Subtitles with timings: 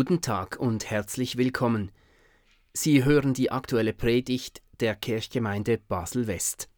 [0.00, 1.90] Guten Tag und herzlich willkommen.
[2.72, 6.68] Sie hören die aktuelle Predigt der Kirchgemeinde Basel-West.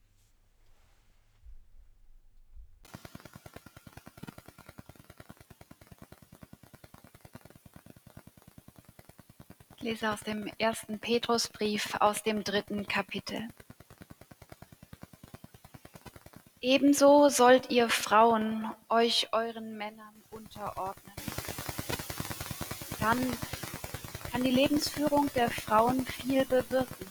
[9.77, 13.47] Ich lese aus dem ersten Petrusbrief aus dem dritten Kapitel.
[16.63, 21.10] Ebenso sollt ihr Frauen euch euren Männern unterordnen
[23.01, 23.19] kann,
[24.31, 27.07] kann die Lebensführung der Frauen viel bewirken.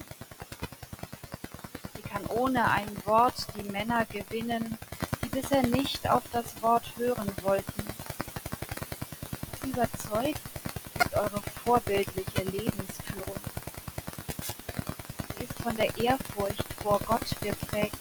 [1.95, 4.77] Sie kann ohne ein Wort die Männer gewinnen,
[5.23, 7.83] die bisher nicht auf das Wort hören wollten.
[9.63, 10.41] Überzeugt,
[10.99, 13.39] ist eure vorbildliche Lebensführung.
[15.37, 17.97] Sie ist von der Ehrfurcht vor Gott geprägt.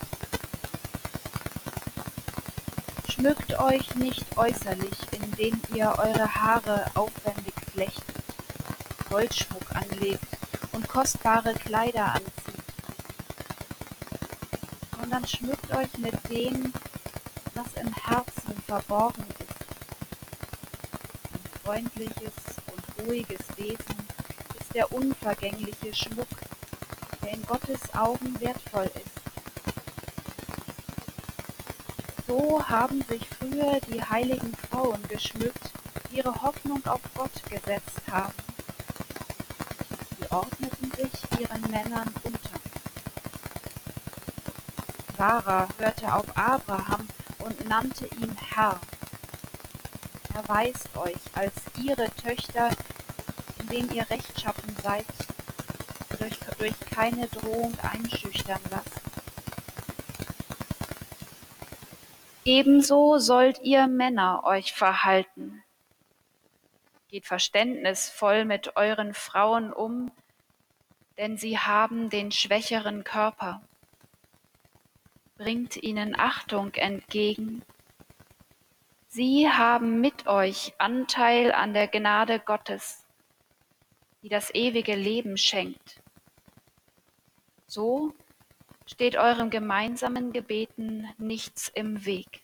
[3.08, 8.24] Schmückt euch nicht äußerlich, indem ihr eure Haare aufwendig flechtet,
[9.08, 10.26] Goldschmuck anlegt
[10.72, 12.64] und kostbare Kleider anzieht,
[14.98, 16.72] sondern schmückt euch mit dem,
[17.54, 19.54] was im Herzen verborgen ist.
[21.32, 22.34] Ein freundliches
[22.66, 23.96] und ruhiges Wesen
[24.58, 26.26] ist der unvergängliche Schmuck,
[27.22, 29.22] der in Gottes Augen wertvoll ist.
[32.26, 35.77] So haben sich früher die heiligen Frauen geschmückt,
[36.18, 38.34] ihre Hoffnung auf Gott gesetzt haben.
[40.18, 42.58] Sie ordneten sich ihren Männern unter.
[45.16, 47.06] Sarah hörte auf Abraham
[47.38, 48.80] und nannte ihn Herr.
[50.34, 52.70] Erweist euch als ihre Töchter,
[53.60, 55.06] indem ihr rechtschaffen seid,
[56.18, 59.00] durch, durch keine Drohung einschüchtern lasst.
[62.44, 65.47] Ebenso sollt ihr Männer euch verhalten,
[67.18, 70.12] Geht verständnisvoll mit euren Frauen um,
[71.16, 73.60] denn sie haben den schwächeren Körper.
[75.36, 77.64] Bringt ihnen Achtung entgegen.
[79.08, 83.04] Sie haben mit euch Anteil an der Gnade Gottes,
[84.22, 86.00] die das ewige Leben schenkt.
[87.66, 88.14] So
[88.86, 92.42] steht eurem gemeinsamen Gebeten nichts im Weg.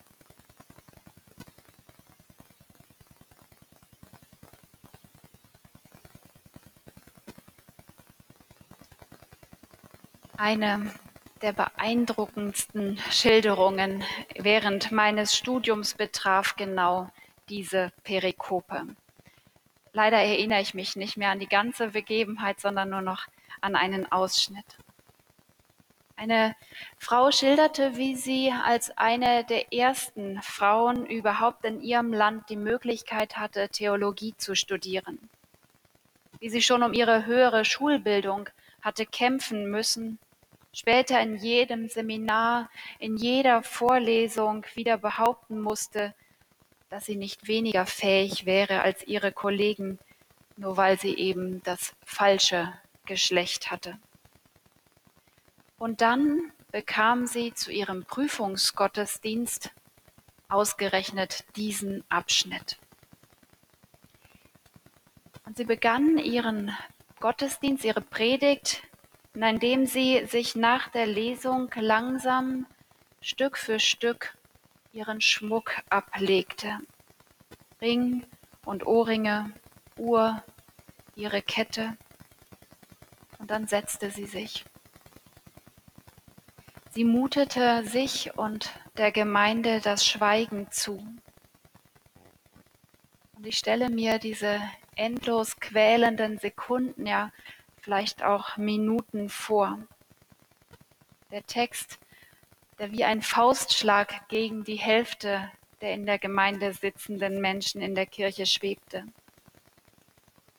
[10.45, 10.91] Eine
[11.41, 14.05] der beeindruckendsten Schilderungen
[14.37, 17.09] während meines Studiums betraf genau
[17.49, 18.89] diese Perikope.
[19.95, 23.27] Leider erinnere ich mich nicht mehr an die ganze Begebenheit, sondern nur noch
[23.63, 24.67] an einen Ausschnitt.
[26.15, 26.55] Eine
[26.99, 33.39] Frau schilderte, wie sie als eine der ersten Frauen überhaupt in ihrem Land die Möglichkeit
[33.39, 35.31] hatte, Theologie zu studieren.
[36.39, 38.51] Wie sie schon um ihre höhere Schulbildung
[38.83, 40.19] hatte kämpfen müssen,
[40.75, 42.69] später in jedem Seminar,
[42.99, 46.15] in jeder Vorlesung wieder behaupten musste,
[46.91, 49.99] dass sie nicht weniger fähig wäre als ihre Kollegen,
[50.57, 52.73] nur weil sie eben das falsche
[53.07, 53.99] Geschlecht hatte.
[55.79, 59.71] Und dann bekam sie zu ihrem Prüfungsgottesdienst
[60.49, 62.79] ausgerechnet diesen Abschnitt.
[65.47, 66.77] Und sie begann ihren
[67.21, 68.83] Gottesdienst, ihre Predigt
[69.43, 72.67] indem sie sich nach der Lesung langsam
[73.21, 74.37] Stück für Stück
[74.93, 76.79] ihren Schmuck ablegte.
[77.81, 78.25] Ring
[78.65, 79.53] und Ohrringe,
[79.99, 80.43] Uhr,
[81.17, 81.97] ihre Kette.
[83.39, 84.65] Und dann setzte sie sich.
[86.91, 91.05] Sie mutete sich und der Gemeinde das Schweigen zu.
[93.35, 94.61] Und ich stelle mir diese
[94.95, 97.33] endlos quälenden Sekunden ja
[97.85, 99.79] vielleicht auch Minuten vor.
[101.31, 102.01] Der Text,
[102.79, 105.51] der wie ein Faustschlag gegen die Hälfte
[105.85, 109.05] der in der Gemeinde sitzenden Menschen in der Kirche schwebte.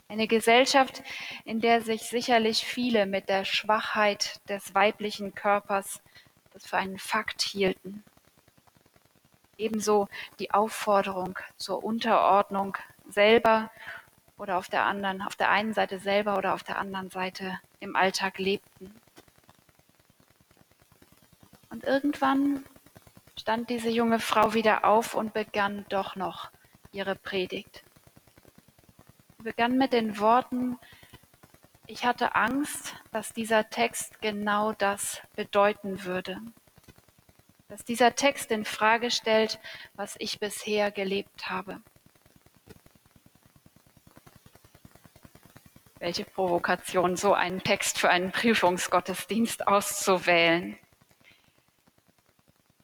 [0.08, 1.02] Eine Gesellschaft,
[1.46, 6.00] in der sich sicherlich viele mit der Schwachheit des weiblichen Körpers
[6.54, 8.04] das für einen Fakt hielten.
[9.58, 10.08] Ebenso
[10.38, 12.78] die Aufforderung zur Unterordnung
[13.10, 13.72] selber
[14.38, 17.96] oder auf der anderen, auf der einen Seite selber oder auf der anderen Seite im
[17.96, 18.94] Alltag lebten.
[21.70, 22.66] Und irgendwann
[23.40, 26.50] stand diese junge Frau wieder auf und begann doch noch
[26.92, 27.84] ihre Predigt.
[29.38, 30.80] Sie begann mit den Worten,
[31.88, 36.40] ich hatte Angst, dass dieser Text genau das bedeuten würde.
[37.68, 39.60] Dass dieser Text in Frage stellt,
[39.94, 41.82] was ich bisher gelebt habe.
[46.06, 50.78] Welche Provokation, so einen Text für einen Prüfungsgottesdienst auszuwählen.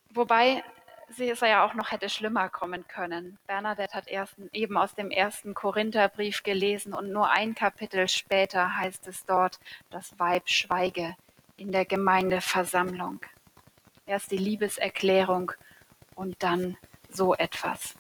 [0.10, 0.64] Wobei
[1.08, 3.38] sie es ja auch noch hätte schlimmer kommen können.
[3.46, 9.08] Bernadette hat erst, eben aus dem ersten Korintherbrief gelesen und nur ein Kapitel später heißt
[9.08, 9.60] es dort,
[9.92, 11.16] das Weib schweige
[11.58, 13.20] in der Gemeindeversammlung.
[14.08, 15.52] Erst die Liebeserklärung
[16.16, 16.76] und dann
[17.08, 17.94] so etwas.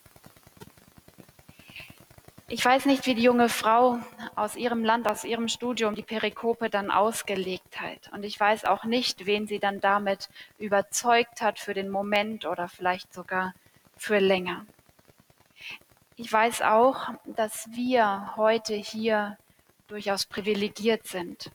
[2.47, 3.99] Ich weiß nicht, wie die junge Frau
[4.35, 8.11] aus ihrem Land, aus ihrem Studium die Perikope dann ausgelegt hat.
[8.13, 12.67] Und ich weiß auch nicht, wen sie dann damit überzeugt hat für den Moment oder
[12.67, 13.53] vielleicht sogar
[13.97, 14.65] für länger.
[16.15, 19.37] Ich weiß auch, dass wir heute hier
[19.87, 21.51] durchaus privilegiert sind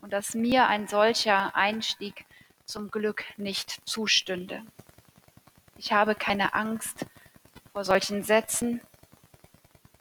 [0.00, 2.24] und dass mir ein solcher Einstieg
[2.64, 4.62] zum Glück nicht zustünde.
[5.76, 7.06] Ich habe keine Angst
[7.72, 8.80] vor solchen Sätzen,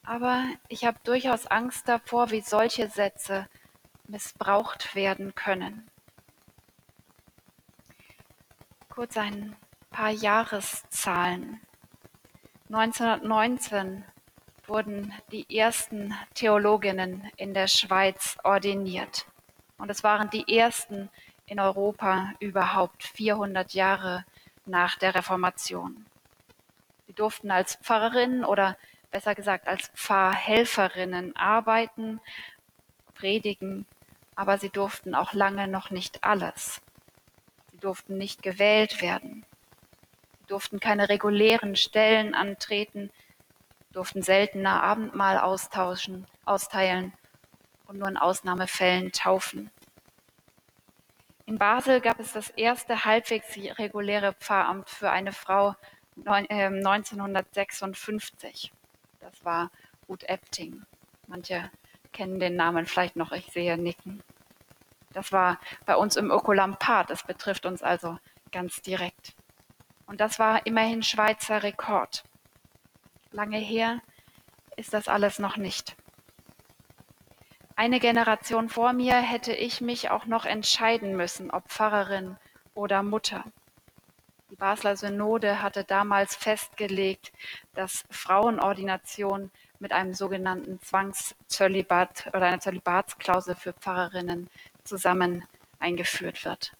[0.07, 3.45] aber ich habe durchaus Angst davor, wie solche Sätze
[4.07, 5.85] missbraucht werden können.
[8.87, 9.57] Kurz ein
[9.91, 11.59] paar Jahreszahlen.
[12.69, 14.05] 1919
[14.65, 19.25] wurden die ersten Theologinnen in der Schweiz ordiniert.
[19.77, 21.09] Und es waren die ersten
[21.45, 24.25] in Europa überhaupt 400 Jahre
[24.65, 26.05] nach der Reformation.
[27.07, 28.77] Sie durften als Pfarrerinnen oder
[29.11, 32.19] besser gesagt als Pfarrhelferinnen arbeiten,
[33.15, 33.85] predigen,
[34.35, 36.81] aber sie durften auch lange noch nicht alles.
[37.71, 39.45] Sie durften nicht gewählt werden.
[40.39, 43.09] Sie durften keine regulären Stellen antreten,
[43.91, 47.13] durften seltener Abendmahl austauschen, austeilen
[47.87, 49.71] und nur in Ausnahmefällen taufen.
[51.47, 55.75] In Basel gab es das erste halbwegs reguläre Pfarramt für eine Frau
[56.25, 58.73] 1956.
[59.29, 59.71] Das war
[60.07, 60.85] Ruth Epting.
[61.27, 61.69] Manche
[62.13, 64.23] kennen den Namen vielleicht noch, ich sehe Nicken.
[65.11, 68.17] Das war bei uns im Ökolampat, das betrifft uns also
[68.53, 69.35] ganz direkt.
[70.05, 72.23] Und das war immerhin Schweizer Rekord.
[73.31, 74.01] Lange her
[74.77, 75.97] ist das alles noch nicht.
[77.75, 82.37] Eine Generation vor mir hätte ich mich auch noch entscheiden müssen, ob Pfarrerin
[82.73, 83.43] oder Mutter.
[84.49, 87.33] Die Basler Synode hatte damals festgelegt,
[87.73, 94.49] dass Frauenordination mit einem sogenannten Zwangszölibat oder einer Zölibatsklausel für Pfarrerinnen
[94.83, 95.45] zusammen
[95.79, 96.73] eingeführt wird.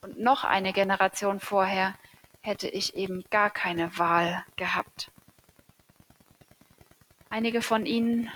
[0.00, 1.94] Und noch eine Generation vorher
[2.40, 5.10] hätte ich eben gar keine Wahl gehabt.
[7.30, 8.30] Einige von Ihnen,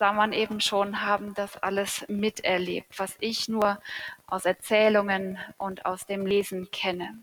[0.00, 3.78] sah man eben schon, haben das alles miterlebt, was ich nur
[4.26, 7.18] aus Erzählungen und aus dem Lesen kenne.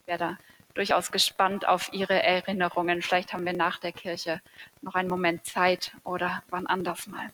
[0.00, 0.36] Ich werde
[0.74, 3.02] durchaus gespannt auf Ihre Erinnerungen.
[3.02, 4.40] Vielleicht haben wir nach der Kirche
[4.82, 7.30] noch einen Moment Zeit oder wann anders mal.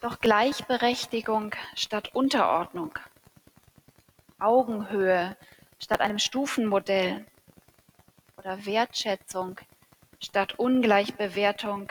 [0.00, 2.96] Doch Gleichberechtigung statt Unterordnung,
[4.38, 5.36] Augenhöhe
[5.80, 7.26] statt einem Stufenmodell
[8.36, 9.58] oder Wertschätzung
[10.20, 11.90] statt Ungleichbewertung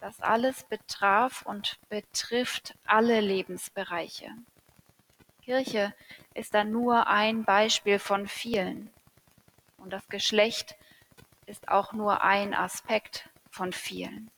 [0.00, 4.30] das alles betraf und betrifft alle Lebensbereiche.
[5.42, 5.94] Kirche
[6.34, 8.90] ist dann nur ein Beispiel von vielen.
[9.78, 10.76] Und das Geschlecht
[11.46, 14.30] ist auch nur ein Aspekt von vielen.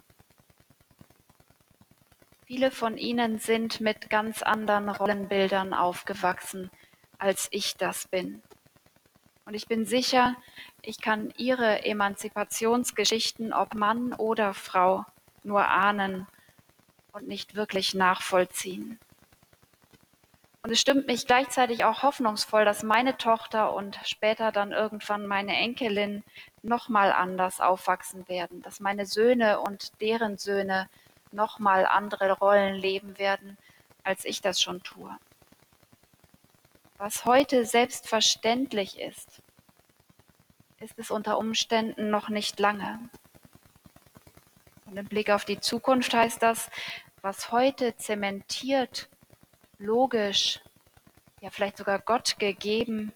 [2.47, 6.71] Viele von Ihnen sind mit ganz anderen Rollenbildern aufgewachsen,
[7.19, 8.43] als ich das bin.
[9.45, 10.37] Und ich bin sicher,
[10.83, 15.05] ich kann Ihre Emanzipationsgeschichten, ob Mann oder Frau,
[15.43, 16.27] nur ahnen
[17.13, 18.99] und nicht wirklich nachvollziehen.
[20.63, 25.57] Und es stimmt mich gleichzeitig auch hoffnungsvoll, dass meine Tochter und später dann irgendwann meine
[25.57, 26.23] Enkelin
[26.63, 30.89] nochmal anders aufwachsen werden, dass meine Söhne und deren Söhne
[31.33, 33.57] nochmal andere Rollen leben werden,
[34.03, 35.17] als ich das schon tue.
[36.99, 39.41] Was heute selbstverständlich ist,
[40.81, 42.99] ist es unter Umständen noch nicht lange.
[44.93, 46.69] Im Blick auf die Zukunft heißt das,
[47.23, 49.09] was heute zementiert,
[49.79, 50.61] logisch,
[51.41, 53.13] ja vielleicht sogar Gott gegeben,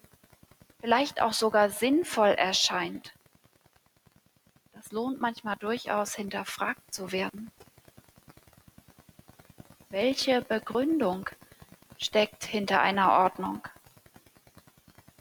[0.79, 3.13] vielleicht auch sogar sinnvoll erscheint,
[4.85, 7.51] das lohnt manchmal durchaus hinterfragt zu werden.
[9.89, 11.29] Welche Begründung
[11.97, 13.67] steckt hinter einer Ordnung?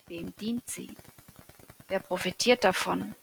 [0.07, 0.95] Wem dient sie?
[1.89, 3.15] Wer profitiert davon?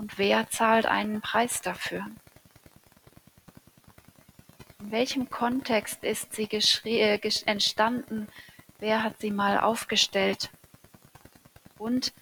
[0.00, 2.06] Und wer zahlt einen Preis dafür?
[4.78, 8.26] In welchem Kontext ist sie äh, entstanden?
[8.78, 10.50] Wer hat sie mal aufgestellt?
[11.76, 12.14] Und,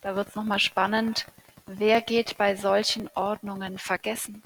[0.00, 1.26] da wird es nochmal spannend,
[1.66, 4.44] wer geht bei solchen Ordnungen vergessen?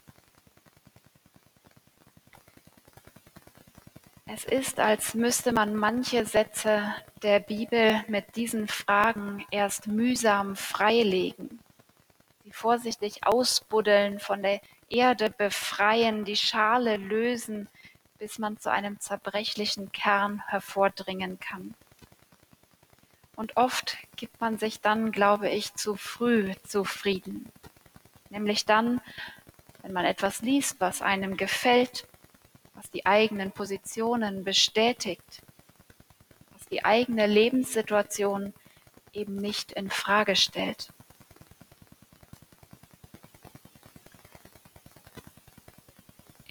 [4.24, 11.61] Es ist, als müsste man manche Sätze der Bibel mit diesen Fragen erst mühsam freilegen,
[12.62, 17.68] vorsichtig ausbuddeln, von der Erde befreien, die Schale lösen,
[18.18, 21.74] bis man zu einem zerbrechlichen Kern hervordringen kann.
[23.34, 27.50] Und oft gibt man sich dann, glaube ich, zu früh zufrieden.
[28.30, 29.00] Nämlich dann,
[29.82, 32.06] wenn man etwas liest, was einem gefällt,
[32.74, 35.42] was die eigenen Positionen bestätigt,
[36.52, 38.54] was die eigene Lebenssituation
[39.12, 40.92] eben nicht in Frage stellt.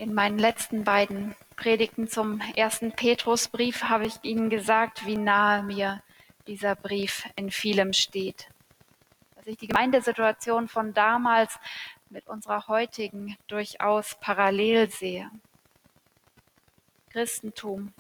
[0.01, 6.01] In meinen letzten beiden Predigten zum ersten Petrusbrief habe ich Ihnen gesagt, wie nahe mir
[6.48, 8.50] dieser Brief in vielem steht.
[9.36, 11.60] Dass ich die Gemeindesituation von damals
[12.10, 15.29] mit unserer heutigen durchaus parallel sehe.
[17.12, 17.93] Christentum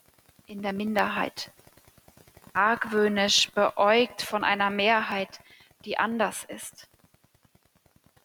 [0.47, 1.51] in der Minderheit,
[2.53, 5.39] argwöhnisch beäugt von einer Mehrheit,
[5.85, 6.89] die anders ist.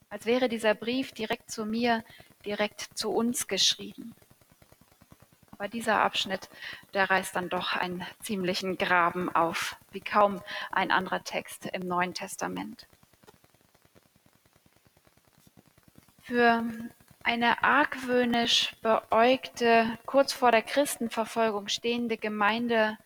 [0.08, 2.02] Als wäre dieser Brief direkt zu mir,
[2.46, 4.14] direkt zu uns geschrieben.
[5.52, 6.50] Aber dieser Abschnitt,
[6.92, 12.12] der reißt dann doch einen ziemlichen Graben auf, wie kaum ein anderer Text im Neuen
[12.12, 12.86] Testament.
[16.22, 16.62] Für
[17.22, 22.98] eine argwöhnisch beäugte, kurz vor der Christenverfolgung stehende Gemeinde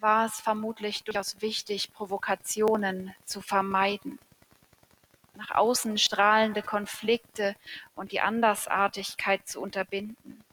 [0.00, 4.18] war es vermutlich durchaus wichtig, Provokationen zu vermeiden.
[5.36, 7.56] Nach außen strahlende Konflikte
[7.94, 10.44] und die Andersartigkeit zu unterbinden.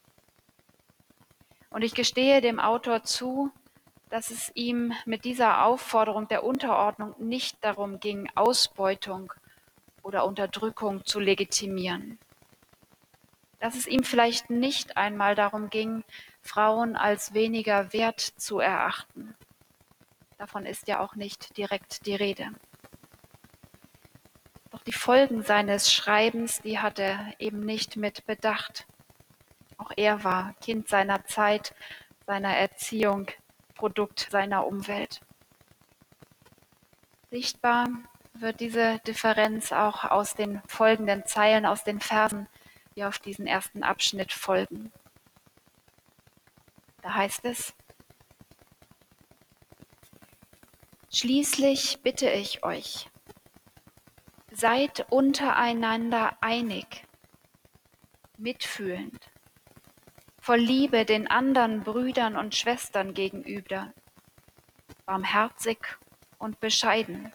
[1.69, 3.51] Und ich gestehe dem Autor zu,
[4.09, 9.31] dass es ihm mit dieser Aufforderung der Unterordnung nicht darum ging, Ausbeutung
[10.03, 12.19] oder Unterdrückung zu legitimieren.
[13.59, 16.03] Dass es ihm vielleicht nicht einmal darum ging,
[16.41, 19.33] Frauen als weniger wert zu erachten.
[20.37, 22.51] Davon ist ja auch nicht direkt die Rede.
[24.87, 28.87] Die Folgen seines Schreibens, die hat er eben nicht mit bedacht.
[29.77, 31.75] Auch er war Kind seiner Zeit,
[32.25, 33.27] seiner Erziehung,
[33.75, 35.21] Produkt seiner Umwelt.
[37.29, 37.89] Sichtbar
[38.33, 42.47] wird diese Differenz auch aus den folgenden Zeilen, aus den Versen,
[42.95, 44.91] die auf diesen ersten Abschnitt folgen.
[47.03, 47.73] Da heißt es,
[51.13, 53.10] Schließlich bitte ich euch,
[54.61, 57.07] seid untereinander einig,
[58.37, 59.31] mitfühlend,
[60.39, 63.91] voll Liebe den anderen Brüdern und Schwestern gegenüber,
[65.07, 65.79] barmherzig
[66.37, 67.33] und bescheiden.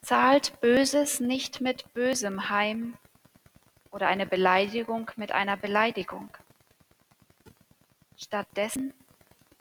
[0.00, 2.96] Zahlt Böses nicht mit Bösem heim
[3.90, 6.30] oder eine Beleidigung mit einer Beleidigung.
[8.16, 8.94] Stattdessen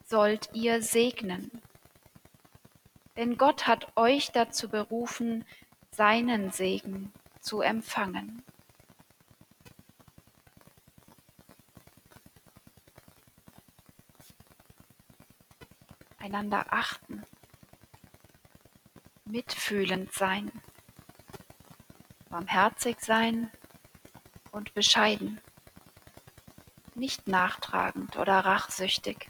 [0.03, 1.63] sollt ihr segnen.
[3.17, 5.45] Denn Gott hat euch dazu berufen,
[5.91, 8.43] seinen Segen zu empfangen.
[16.25, 17.23] einander achten,
[19.25, 20.51] mitfühlend sein,
[22.29, 23.51] barmherzig sein
[24.51, 25.39] und bescheiden,
[26.95, 29.29] nicht nachtragend oder rachsüchtig.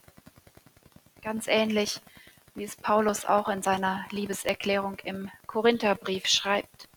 [1.22, 2.02] Ganz ähnlich,
[2.56, 6.90] wie es Paulus auch in seiner Liebeserklärung im Korintherbrief schreibt.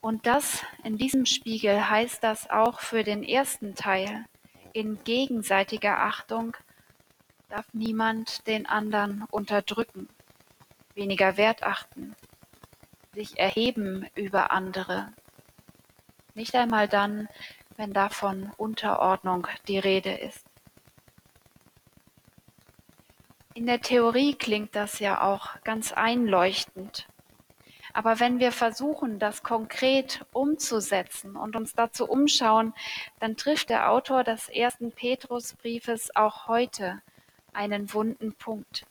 [0.00, 4.24] Und das in diesem Spiegel heißt das auch für den ersten Teil
[4.72, 6.56] in gegenseitiger Achtung
[7.48, 10.08] darf niemand den anderen unterdrücken,
[10.94, 12.14] weniger Wert achten,
[13.12, 15.12] sich erheben über andere.
[16.34, 17.28] Nicht einmal dann,
[17.76, 20.49] wenn davon Unterordnung die Rede ist.
[23.54, 27.08] In der Theorie klingt das ja auch ganz einleuchtend.
[27.92, 32.72] Aber wenn wir versuchen, das konkret umzusetzen und uns dazu umschauen,
[33.18, 37.02] dann trifft der Autor des ersten Petrusbriefes auch heute
[37.52, 38.86] einen wunden Punkt.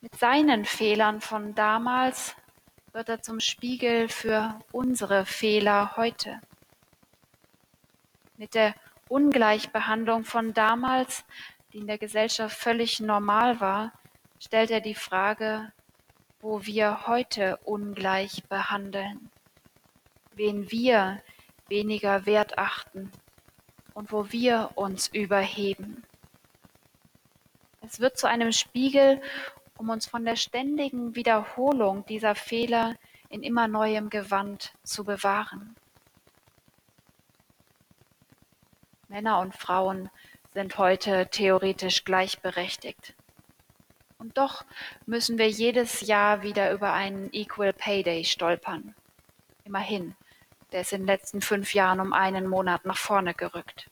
[0.00, 2.34] Mit seinen Fehlern von damals
[2.92, 6.40] wird er zum Spiegel für unsere Fehler heute.
[8.38, 8.74] Mit der
[9.08, 11.24] Ungleichbehandlung von damals,
[11.78, 13.92] die in der Gesellschaft völlig normal war,
[14.40, 15.72] stellt er die Frage,
[16.40, 19.30] wo wir heute ungleich behandeln,
[20.34, 21.22] wen wir
[21.68, 23.12] weniger wert achten
[23.94, 26.02] und wo wir uns überheben.
[27.80, 29.22] Es wird zu einem Spiegel
[29.76, 32.96] um uns von der ständigen Wiederholung dieser Fehler
[33.28, 35.76] in immer neuem Gewand zu bewahren.
[39.06, 40.10] Männer und Frauen
[40.58, 43.14] sind heute theoretisch gleichberechtigt.
[44.18, 44.64] Und doch
[45.06, 48.96] müssen wir jedes Jahr wieder über einen Equal Pay Day stolpern.
[49.62, 50.16] Immerhin,
[50.72, 53.88] der ist in den letzten fünf Jahren um einen Monat nach vorne gerückt.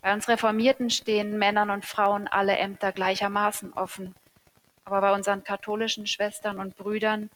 [0.00, 4.14] Bei uns Reformierten stehen Männern und Frauen alle Ämter gleichermaßen offen.
[4.86, 7.28] Aber bei unseren katholischen Schwestern und Brüdern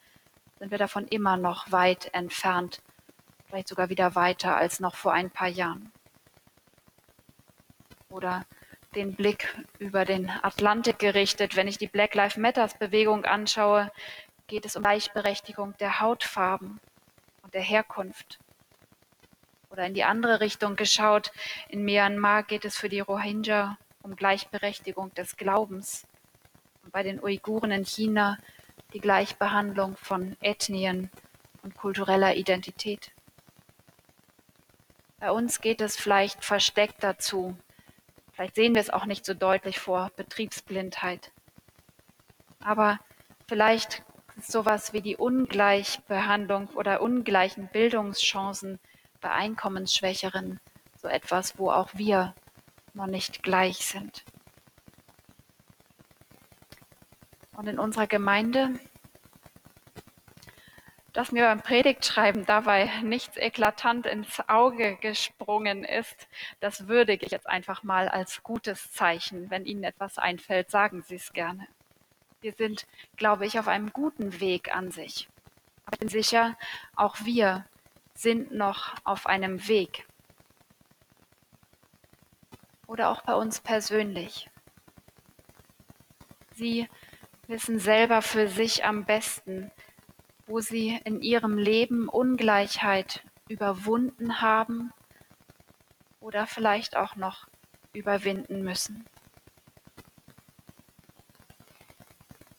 [0.58, 2.80] sind wir davon immer noch weit entfernt,
[3.48, 5.91] vielleicht sogar wieder weiter als noch vor ein paar Jahren.
[8.12, 8.44] Oder
[8.94, 11.56] den Blick über den Atlantik gerichtet.
[11.56, 13.90] Wenn ich die Black Lives Matters Bewegung anschaue,
[14.46, 16.78] geht es um Gleichberechtigung der Hautfarben
[17.42, 18.38] und der Herkunft.
[19.70, 21.32] Oder in die andere Richtung geschaut,
[21.68, 26.06] in Myanmar geht es für die Rohingya um Gleichberechtigung des Glaubens.
[26.84, 28.36] Und bei den Uiguren in China
[28.92, 31.10] die Gleichbehandlung von Ethnien
[31.62, 33.12] und kultureller Identität.
[35.18, 37.56] Bei uns geht es vielleicht versteckt dazu,
[38.32, 41.30] Vielleicht sehen wir es auch nicht so deutlich vor Betriebsblindheit.
[42.60, 42.98] Aber
[43.46, 44.02] vielleicht
[44.36, 48.78] ist sowas wie die Ungleichbehandlung oder ungleichen Bildungschancen
[49.20, 50.60] bei Einkommensschwächeren
[50.96, 52.34] so etwas, wo auch wir
[52.94, 54.24] noch nicht gleich sind.
[57.56, 58.78] Und in unserer Gemeinde
[61.12, 66.28] dass mir beim Predigtschreiben dabei nichts eklatant ins Auge gesprungen ist,
[66.60, 69.50] das würdige ich jetzt einfach mal als gutes Zeichen.
[69.50, 71.66] Wenn Ihnen etwas einfällt, sagen Sie es gerne.
[72.40, 75.28] Wir sind, glaube ich, auf einem guten Weg an sich.
[75.84, 76.56] Aber ich bin sicher,
[76.96, 77.66] auch wir
[78.14, 80.06] sind noch auf einem Weg.
[82.86, 84.50] Oder auch bei uns persönlich.
[86.54, 86.88] Sie
[87.46, 89.70] wissen selber für sich am besten,
[90.52, 94.92] wo sie in ihrem Leben Ungleichheit überwunden haben
[96.20, 97.48] oder vielleicht auch noch
[97.94, 99.06] überwinden müssen.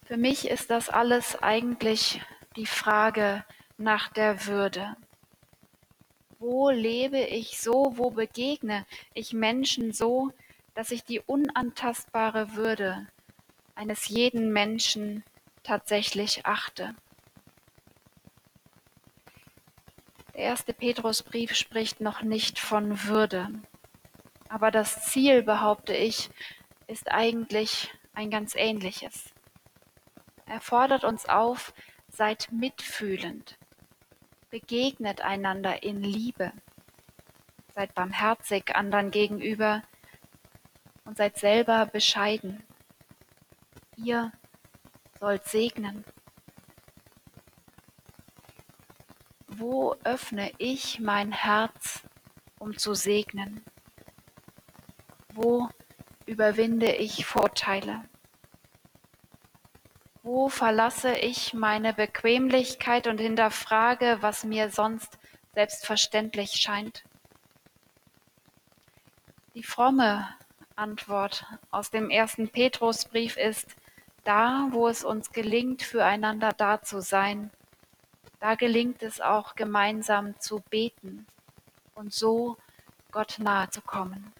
[0.05, 2.19] Für mich ist das alles eigentlich
[2.55, 3.45] die Frage
[3.77, 4.97] nach der Würde.
[6.39, 10.31] Wo lebe ich so, wo begegne ich Menschen so,
[10.73, 13.05] dass ich die unantastbare Würde
[13.75, 15.23] eines jeden Menschen
[15.61, 16.95] tatsächlich achte?
[20.33, 23.49] Der erste Petrusbrief spricht noch nicht von Würde.
[24.49, 26.29] Aber das Ziel, behaupte ich,
[26.87, 29.33] ist eigentlich ein ganz ähnliches.
[30.45, 31.73] Er fordert uns auf,
[32.09, 33.57] seid mitfühlend,
[34.49, 36.51] begegnet einander in Liebe,
[37.75, 39.83] seid barmherzig anderen gegenüber
[41.05, 42.63] und seid selber bescheiden.
[43.95, 44.31] Ihr
[45.19, 46.03] sollt segnen.
[49.65, 52.03] Wo öffne ich mein Herz,
[52.59, 53.63] um zu segnen?
[55.29, 55.69] Wo
[56.25, 58.03] überwinde ich Vorteile?
[60.21, 65.17] Wo verlasse ich meine Bequemlichkeit und hinterfrage, was mir sonst
[65.53, 67.05] selbstverständlich scheint?
[69.55, 70.27] Die fromme
[70.75, 73.77] Antwort aus dem ersten Petrusbrief ist,
[74.25, 77.49] da, wo es uns gelingt, füreinander da zu sein,
[78.43, 81.25] da gelingt es auch gemeinsam zu beten
[81.95, 82.57] und so
[83.09, 84.33] Gott nahe zu kommen.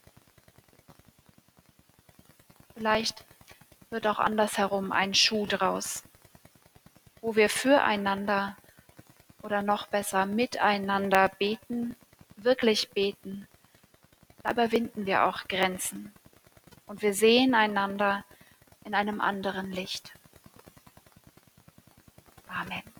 [2.73, 3.23] Vielleicht
[3.91, 6.03] wird auch andersherum ein Schuh draus,
[7.21, 8.57] wo wir füreinander
[9.41, 11.95] oder noch besser miteinander beten,
[12.35, 13.47] wirklich beten.
[14.43, 16.13] Da überwinden wir auch Grenzen
[16.87, 18.25] und wir sehen einander
[18.83, 20.11] in einem anderen Licht.
[22.49, 22.92] Amen.